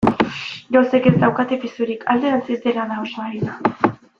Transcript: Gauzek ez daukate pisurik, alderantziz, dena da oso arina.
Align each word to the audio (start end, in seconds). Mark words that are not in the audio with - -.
Gauzek 0.75 1.09
ez 1.09 1.13
daukate 1.25 1.59
pisurik, 1.65 2.07
alderantziz, 2.15 2.59
dena 2.67 2.89
da 2.93 3.01
oso 3.05 3.25
arina. 3.27 3.61